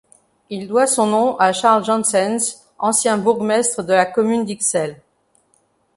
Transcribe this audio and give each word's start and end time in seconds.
Il 0.49 0.67
doit 0.67 0.87
son 0.87 1.05
nom 1.05 1.37
à 1.37 1.53
Charles 1.53 1.85
Janssens, 1.85 2.65
ancien 2.79 3.19
bourgmestre 3.19 3.83
de 3.83 3.93
la 3.93 4.07
commune 4.07 4.45
d’Ixelles. 4.45 4.99